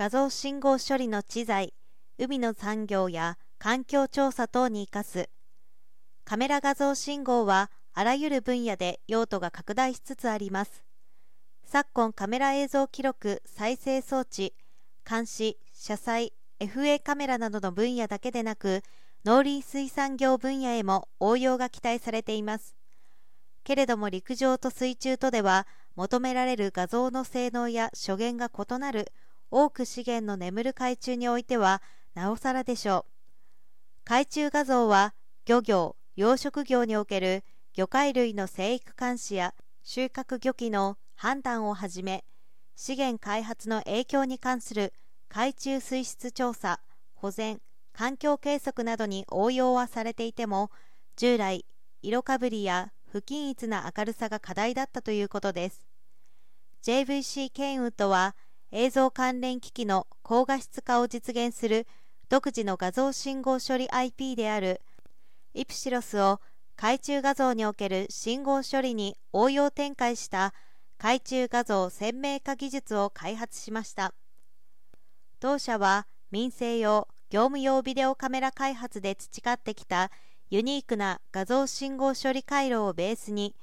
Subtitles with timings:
[0.00, 1.74] 画像信号処理の知財、
[2.16, 5.28] 海の産業や環境調査等に生かす。
[6.24, 10.82] カメラ画像信号はあらゆる分野で用途が拡大しつつあります。
[11.66, 14.54] 昨今カメラ映像記録再生装置、
[15.06, 18.82] 監視、車載、FA カメラなどの分野だけでなく、
[19.26, 22.74] 農林水産業分野へも応用が期待されています。
[23.64, 29.12] けれども陸上と水中とでは求められる画像の性能や所言が異なる
[29.50, 31.82] 多く資源の眠る海中においては
[32.14, 33.10] なおさらでしょう。
[34.04, 35.14] 海中画像は
[35.46, 42.24] 漁業、養殖業における魚介類の生育監視や収穫漁期の判断をはじめ
[42.76, 44.92] 資源開発の影響に関する
[45.28, 46.80] 海中水質調査、
[47.14, 47.60] 保全、
[47.92, 50.70] 環境計測などに応用はされていても
[51.16, 51.66] 従来
[52.02, 55.86] 色かぶりや不均一な明るさが課題だったということです
[56.82, 58.34] JVC ケンウッドは
[58.72, 61.86] 映像関連機器の高画質化を実現する
[62.28, 64.80] 独自の画像信号処理 IP である
[65.54, 66.40] イプシロスを
[66.76, 70.54] 海中画像における信号処理に応用展開した
[70.98, 74.14] 海中画像鮮明化技術を開発しました。
[75.40, 80.10] 同社は民生用業務用ビデオカメラ開発で培ってきた
[80.48, 83.54] ユニークな画像信号処理回路をベースに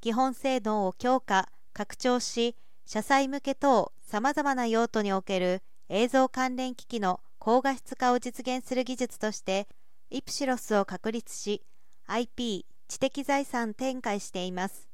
[0.00, 9.68] 基本性能を強化拡張し車載向け等さまざまな用途における映像関連機器の高画質化を実現する技術として
[10.10, 11.62] イプシロスを確立し
[12.08, 14.88] IP 知的財産展開しています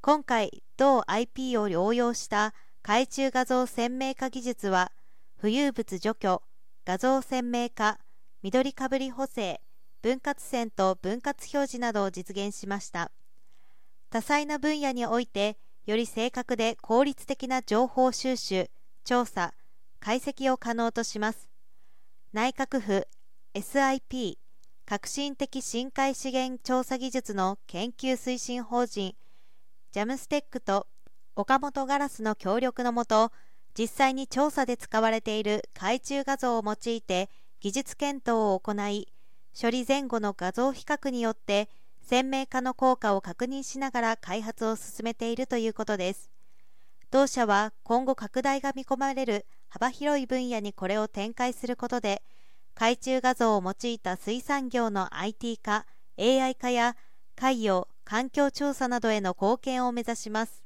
[0.00, 4.90] 今回同 IP を応用した海中画像鮮明化技術は
[5.42, 6.42] 浮遊物除去、
[6.86, 7.98] 画像鮮明化、
[8.42, 9.60] 緑かぶり補正、
[10.00, 13.10] 分割線と分割表示などを実現しました。
[14.08, 15.56] 多彩な分野において、
[15.90, 18.70] より正確で効率的な情報収集、
[19.04, 19.54] 調査、
[19.98, 21.48] 解析を可能とします。
[22.32, 23.08] 内閣府
[23.54, 24.38] SIP
[24.86, 29.16] 革新的深海資源調査技術の研究推進法人
[29.90, 30.86] ジャムステックと
[31.34, 33.32] 岡本ガラスの協力のもと
[33.76, 37.28] 実際に調査で使われている海中画像を用いて
[37.58, 39.08] 技術検討を行い
[39.60, 41.68] 処理前後の画像比較によって
[42.10, 46.28] 鮮明化の効果を確認しながら開発を進めているということです。
[47.12, 52.24] 同社は今後拡大が見込まれる幅広い分野にこれを展開することで
[52.74, 55.86] 海中画像を用いた水産業の IT 化
[56.18, 56.96] AI 化や
[57.36, 60.64] 海洋環境調査などへの貢献を目指します。